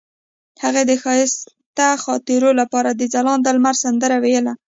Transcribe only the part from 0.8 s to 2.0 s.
د ښایسته